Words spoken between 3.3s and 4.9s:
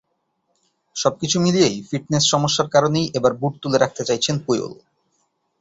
বুট তুলে রাখতে চাইছেন পুয়োল।